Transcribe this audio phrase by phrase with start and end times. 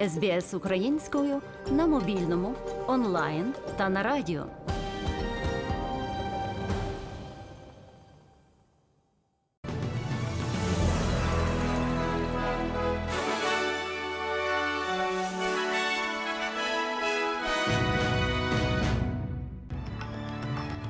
[0.00, 2.54] СБС українською на мобільному,
[2.86, 4.44] онлайн та на радіо.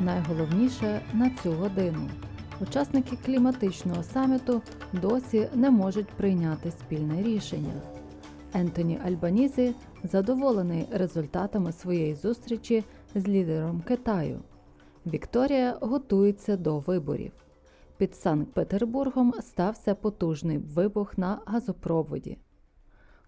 [0.01, 2.11] Найголовніше на цю годину.
[2.61, 4.63] Учасники кліматичного саміту
[4.93, 7.96] досі не можуть прийняти спільне рішення.
[8.57, 14.41] Ентоні Альбанізі задоволений результатами своєї зустрічі з лідером Китаю.
[15.07, 17.33] Вікторія готується до виборів.
[17.97, 22.39] Під Санкт-Петербургом стався потужний вибух на газопроводі.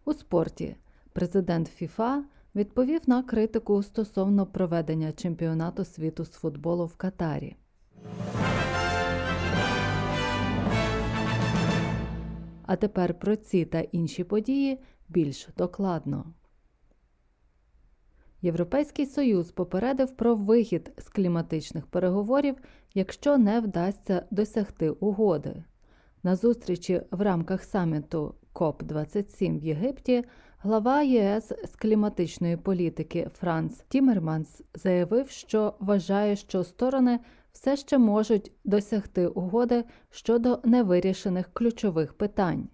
[0.05, 0.77] У спорті
[1.12, 2.24] президент ФІФА
[2.55, 7.56] відповів на критику стосовно проведення чемпіонату світу з футболу в Катарі.
[12.66, 14.78] А тепер про ці та інші події
[15.09, 16.25] більш докладно.
[18.43, 22.56] Європейський Союз попередив про вихід з кліматичних переговорів,
[22.95, 25.65] якщо не вдасться досягти угоди.
[26.23, 30.25] На зустрічі в рамках саміту КОП 27 в Єгипті
[30.59, 37.20] глава ЄС з кліматичної політики Франц Тімерманс заявив, що вважає, що сторони
[37.53, 42.69] все ще можуть досягти угоди щодо невирішених ключових питань.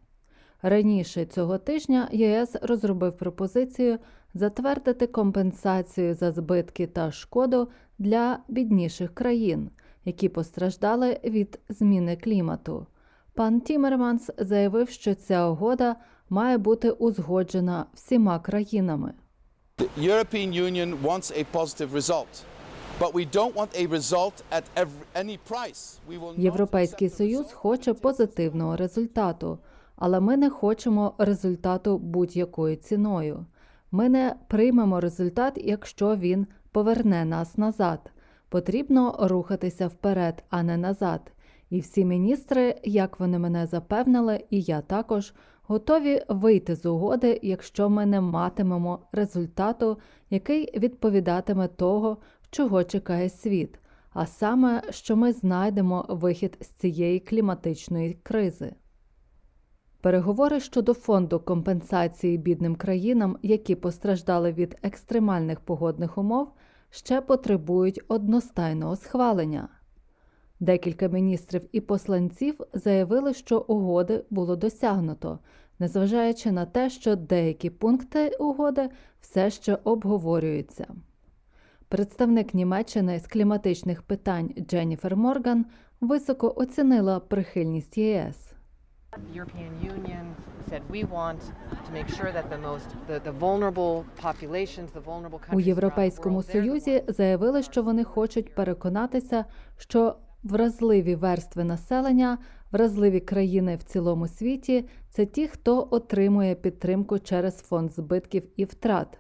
[0.67, 3.99] Раніше цього тижня ЄС розробив пропозицію
[4.35, 9.71] затвердити компенсацію за збитки та шкоду для бідніших країн,
[10.05, 12.87] які постраждали від зміни клімату.
[13.35, 15.97] Пан Тімерманс заявив, що ця угода
[16.29, 19.13] має бути узгоджена всіма країнами.
[19.79, 22.45] The European Union wants a positive result,
[26.37, 29.59] Європейський Союз хоче позитивного результату,
[29.97, 33.47] але ми не хочемо результату будь-якою ціною.
[33.91, 38.11] Ми не приймемо результат, якщо він поверне нас назад.
[38.49, 41.33] Потрібно рухатися вперед, а не назад.
[41.71, 47.91] І всі міністри, як вони мене запевнили, і я також готові вийти з угоди, якщо
[47.91, 49.99] ми не матимемо результату,
[50.31, 52.17] який відповідатиме того,
[52.51, 53.79] чого чекає світ,
[54.13, 58.75] а саме, що ми знайдемо вихід з цієї кліматичної кризи.
[60.05, 66.49] Переговори щодо фонду компенсації бідним країнам, які постраждали від екстремальних погодних умов,
[66.91, 69.69] ще потребують одностайного схвалення.
[70.61, 75.39] Декілька міністрів і посланців заявили, що угоди було досягнуто,
[75.79, 80.87] незважаючи на те, що деякі пункти угоди все ще обговорюються.
[81.89, 85.67] Представник Німеччини з кліматичних питань Дженніфер Морган
[86.01, 88.54] високо оцінила прихильність ЄС.
[89.15, 90.35] The European Union
[90.69, 91.41] said we want
[91.87, 96.43] to make sure that the most the, the vulnerable populations, the vulnerable countries У Європейському
[96.43, 99.45] Союзі заявили, що вони хочуть переконатися,
[99.77, 102.39] що вразливі верстви населення,
[102.73, 109.19] вразливі країни в цілому світі це ті, хто отримує підтримку через фонд збитків і втрат.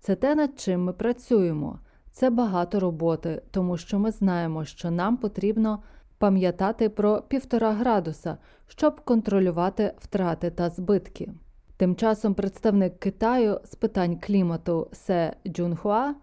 [0.00, 1.78] Це те, над чим ми працюємо.
[2.12, 5.82] Це багато роботи, тому що ми знаємо, що нам потрібно
[6.18, 11.30] пам'ятати про півтора градуса, щоб контролювати втрати та збитки.
[11.76, 16.14] Тим часом представник Китаю з питань клімату Се Джунхуа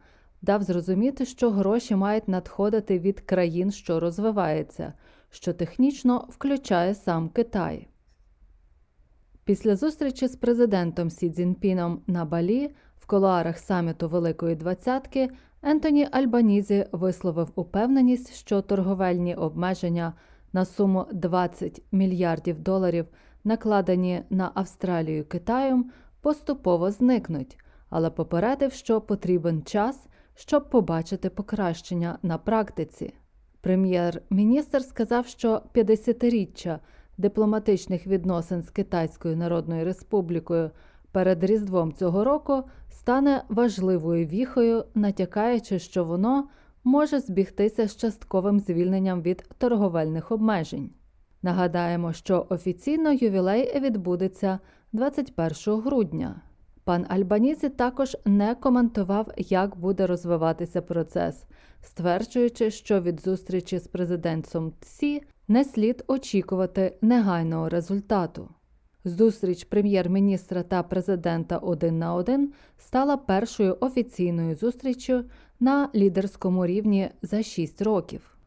[0.41, 4.93] дав зрозуміти, що гроші мають надходити від країн, що розвиваються,
[5.29, 7.87] що технічно включає сам Китай.
[9.43, 15.29] Після зустрічі з президентом Сі Цзіньпіном на Балі в колуарах саміту Великої Двадцятки
[15.67, 20.13] Ентоні Альбанізі висловив упевненість, що торговельні обмеження
[20.53, 23.05] на суму 20 мільярдів доларів,
[23.43, 27.57] накладені на Австралію Китаєм, поступово зникнуть,
[27.89, 33.13] але попередив, що потрібен час, щоб побачити покращення на практиці.
[33.61, 36.79] Прем'єр-міністр сказав, що 50-річчя
[37.17, 40.71] дипломатичних відносин з Китайською Народною Республікою
[41.15, 46.47] перед Різдвом цього року стане важливою віхою, натякаючи, що воно
[46.83, 50.89] може збігтися з частковим звільненням від торговельних обмежень.
[51.41, 54.59] Нагадаємо, що офіційно ювілей відбудеться
[54.93, 56.41] 21 грудня.
[56.83, 61.43] Пан Альбанізі також не коментував, як буде розвиватися процес,
[61.81, 68.49] стверджуючи, що від зустрічі з президентом Ці не слід очікувати негайного результату.
[69.05, 75.23] Зустріч прем'єр-міністра та президента один на один стала першою офіційною зустріччю
[75.59, 78.37] на лідерському рівні за 6 років.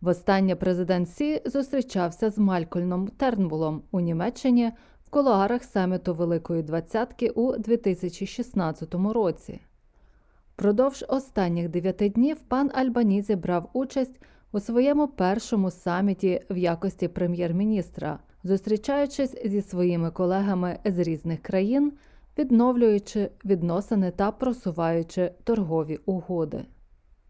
[0.00, 4.72] Востаннє президент Сі зустрічався з Малькольном Тернбулом у Німеччині
[5.06, 9.60] в кулуарах саміту Великої Двадцятки у 2016 році.
[10.54, 14.20] Впродовж останніх дев'яти днів пан Альбанізі брав участь
[14.52, 21.92] у своєму першому саміті в якості прем'єр-міністра, зустрічаючись зі своїми колегами з різних країн,
[22.38, 26.64] відновлюючи відносини та просуваючи торгові угоди.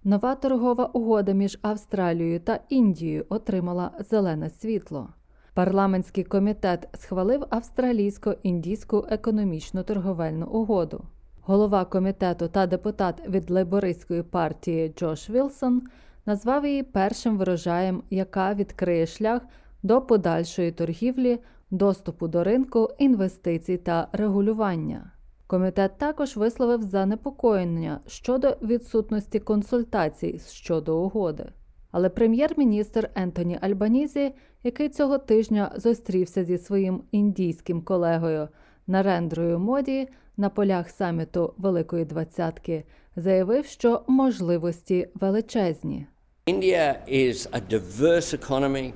[0.05, 5.09] Нова торгова угода між Австралією та Індією отримала зелене світло.
[5.55, 11.05] Парламентський комітет схвалив австралійсько-індійську економічну торговельну угоду.
[11.43, 15.83] Голова комітету та депутат від лейбористської партії Джош Вілсон
[16.27, 19.43] назвав її першим врожаєм, яка відкриє шлях
[19.83, 21.39] до подальшої торгівлі,
[21.71, 25.13] доступу до ринку, інвестицій та регулювання.
[25.47, 31.47] Комітет також висловив занепокоєння щодо відсутності консультацій щодо угоди.
[31.91, 34.33] Але прем'єр-міністр Ентоні Альбанізі,
[34.63, 38.49] який цього тижня зустрівся зі своїм індійським колегою
[38.87, 42.85] Нарендрою Моді на полях саміту Великої Двадцятки,
[43.17, 46.07] заявив, що можливості величезні.
[46.47, 48.93] India is a diverse economy.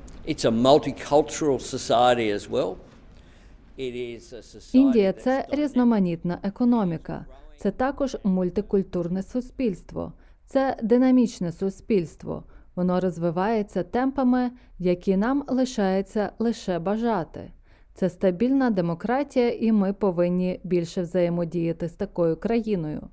[4.72, 7.26] Індія це різноманітна економіка,
[7.58, 10.12] це також мультикультурне суспільство,
[10.46, 12.44] це динамічне суспільство.
[12.76, 17.50] Воно розвивається темпами, які нам лишається лише бажати.
[17.94, 23.08] Це стабільна демократія, і ми повинні більше взаємодіяти з такою країною.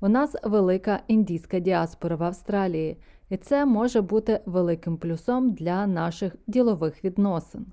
[0.00, 2.96] У нас велика індійська діаспора в Австралії,
[3.30, 7.66] і це може бути великим плюсом для наших ділових відносин.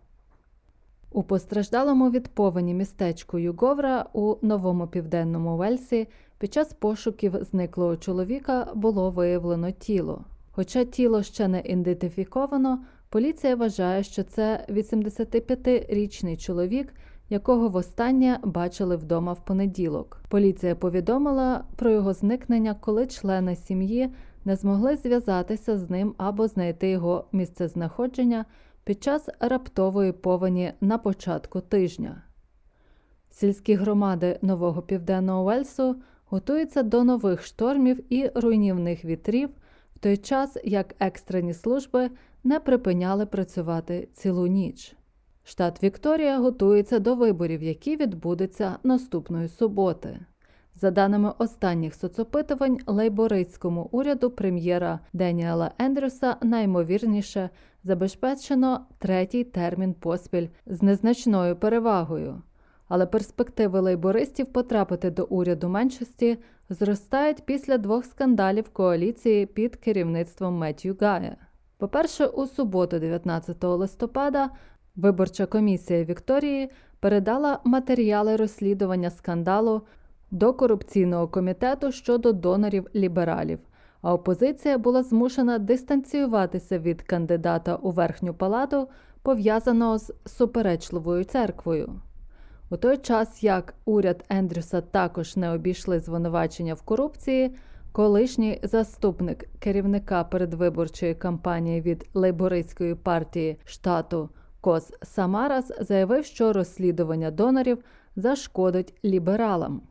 [1.12, 6.07] У постраждалому від повені містечку Юговра у новому південному Вельсі
[6.38, 10.25] під час пошуків зниклого чоловіка було виявлено тіло.
[10.52, 12.80] Хоча тіло ще не ідентифіковано,
[13.10, 16.94] поліція вважає, що це 85-річний чоловік,
[17.30, 20.22] якого востаннє бачили вдома в понеділок.
[20.30, 24.10] Поліція повідомила про його зникнення, коли члени сім'ї
[24.45, 28.45] не змогли зв'язатися з ним або знайти його місцезнаходження
[28.83, 32.21] під час раптової повені на початку тижня.
[33.30, 35.95] Сільські громади нового південного Уельсу
[36.25, 39.50] готуються до нових штормів і руйнівних вітрів,
[39.95, 42.09] в той час як екстрені служби
[42.44, 44.95] не припиняли працювати цілу ніч.
[45.44, 50.19] Штат Вікторія готується до виборів, які відбудуться наступної суботи.
[50.75, 57.50] За даними останніх соцопитувань, лейбористському уряду прем'єра Деніела Ендрюса наймовірніше
[57.83, 62.42] забезпечено третій термін поспіль з незначною перевагою.
[62.88, 66.38] Але перспективи лейбористів потрапити до уряду меншості
[66.69, 71.38] зростають після двох скандалів коаліції під керівництвом Меттью Гая.
[71.78, 74.50] По-перше, у суботу, 19 листопада,
[74.95, 76.69] виборча комісія Вікторії
[77.00, 79.81] передала матеріали розслідування скандалу
[80.36, 83.60] до корупційного комітету щодо донорів лібералів,
[84.02, 88.88] а опозиція була змушена дистанціюватися від кандидата у верхню палату,
[89.22, 92.02] пов'язаного з суперечливою церквою.
[92.70, 97.56] У той час, як уряд Ендрюса також не обійшли звинувачення в корупції,
[97.92, 104.30] колишній заступник керівника передвиборчої кампанії від лейбористської партії штату
[104.62, 107.78] Кос Самарас заявив, що розслідування донорів
[108.16, 109.81] зашкодить лібералам.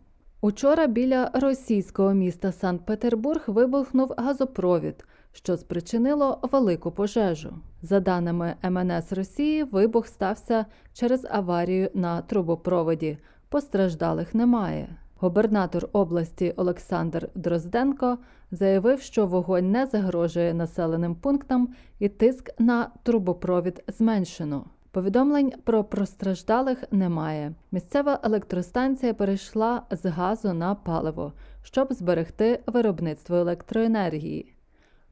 [0.44, 7.54] Учора біля російського міста Санкт-Петербург вибухнув газопровід, що спричинило велику пожежу.
[7.82, 13.18] За даними МНС Росії, вибух стався через аварію на трубопроводі.
[13.48, 14.88] Постраждалих немає.
[15.16, 18.18] Губернатор області Олександр Дрозденко
[18.50, 21.68] заявив, що вогонь не загрожує населеним пунктам
[21.98, 24.64] і тиск на трубопровід зменшено.
[24.94, 27.54] Повідомлень про постраждалих немає.
[27.72, 31.32] Місцева електростанція перейшла з газу на паливо,
[31.62, 34.54] щоб зберегти виробництво електроенергії.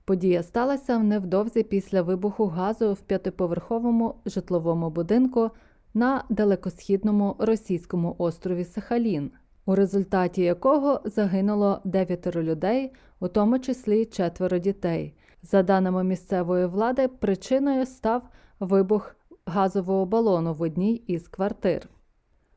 [0.04, 5.50] Подія сталася невдовзі після вибуху газу в п'ятиповерховому житловому будинку
[5.94, 9.30] на далекосхідному російському острові Сахалін,
[9.66, 15.14] у результаті якого загинуло дев'ятеро людей, у тому числі четверо дітей.
[15.42, 18.22] За даними місцевої влади, причиною став
[18.60, 19.16] вибух
[19.52, 21.88] газового балону в одній із квартир.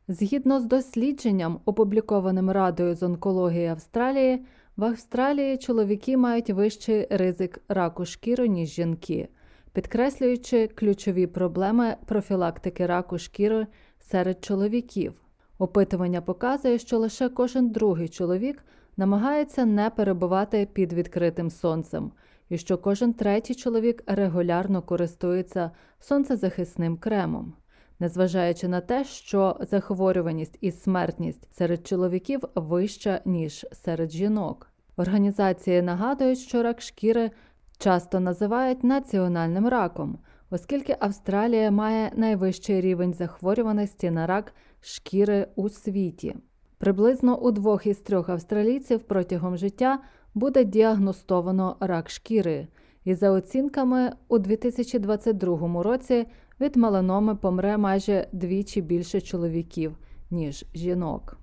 [0.07, 4.45] Згідно з дослідженням, опублікованим Радою з онкології Австралії,
[4.77, 9.27] в Австралії чоловіки мають вищий ризик раку шкіри, ніж жінки,
[9.73, 13.67] підкреслюючи ключові проблеми профілактики раку шкіри
[13.99, 15.13] серед чоловіків.
[15.57, 18.65] Опитування показує, що лише кожен другий чоловік
[18.97, 22.11] намагається не перебувати під відкритим сонцем,
[22.49, 27.53] і що кожен третій чоловік регулярно користується сонцезахисним кремом.
[27.99, 34.71] незважаючи на те, що захворюваність і смертність серед чоловіків вища ніж серед жінок.
[34.97, 37.31] Організації нагадують, що рак шкіри
[37.77, 40.17] часто називають національним раком,
[40.49, 46.35] оскільки Австралія має найвищий рівень захворюваності на рак шкіри у світі.
[46.77, 49.99] Приблизно у двох із трьох австралійців протягом життя
[50.35, 52.67] буде діагностовано рак шкіри,
[53.03, 56.25] і за оцінками у 2022 році
[56.59, 59.97] від меланоми помре майже двічі більше чоловіків,
[60.31, 61.37] ніж жінок.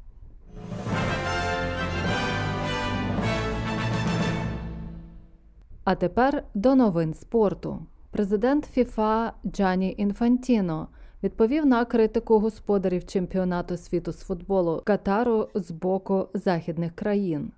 [5.85, 7.79] А тепер до новин спорту.
[8.11, 10.89] Президент ФІФА Джані Інфантіно
[11.23, 17.53] відповів на критику господарів чемпіонату світу з футболу Катару з боку західних країн.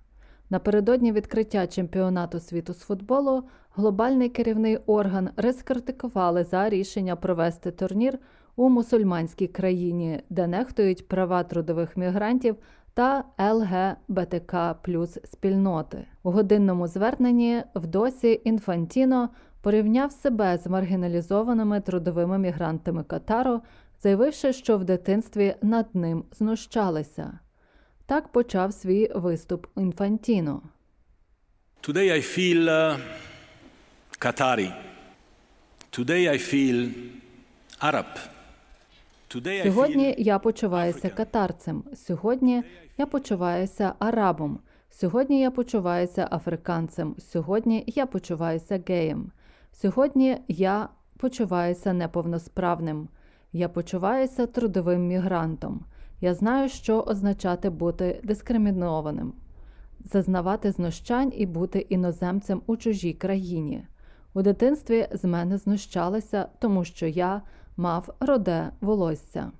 [0.49, 3.43] Напередодні відкриття чемпіонату світу з футболу
[3.75, 8.19] глобальний керівний орган розкритикували за рішення провести турнір
[8.55, 12.55] у мусульманській країні, де нехтують права трудових мігрантів
[12.93, 16.05] та ЛГБТК плюс спільноти.
[16.23, 19.29] У годинному зверненні в Досі Інфантіно
[19.61, 23.61] порівняв себе з маргіналізованими трудовими мігрантами Катару,
[24.03, 27.39] заявивши, що в дитинстві над ним знущалися.
[28.07, 30.61] Так почав свій виступ Інфантіно.
[31.81, 32.99] Today I feel uh,
[34.19, 34.71] Qatari.
[35.91, 36.89] Today I feel
[37.81, 38.05] Arab.
[39.29, 41.83] Today I Сьогодні я почуваюся катарцем.
[41.95, 42.63] Сьогодні
[42.97, 44.59] я почуваюся арабом.
[44.89, 47.15] Сьогодні я почуваюся африканцем.
[47.19, 49.31] Сьогодні я почуваюся геєм.
[49.71, 53.09] Сьогодні я почуваюся неповносправним.
[53.53, 55.85] Я почуваюся трудовим мігрантом.
[56.25, 59.33] Я знаю, що означати бути дискримінованим,
[59.99, 63.87] зазнавати знущань і бути іноземцем у чужій країні.
[64.33, 67.41] У дитинстві з мене знущалися, тому що я
[67.77, 69.51] мав роде волосся.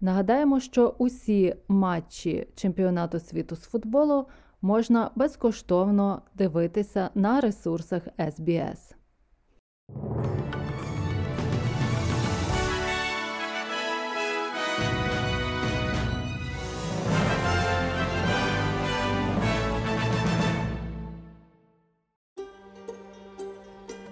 [0.00, 4.26] Нагадаємо, що усі матчі чемпіонату світу з футболу
[4.62, 8.94] можна безкоштовно дивитися на ресурсах SBS.